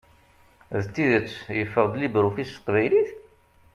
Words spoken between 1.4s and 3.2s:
yeffeɣ-d LibreOffice s teqbaylit?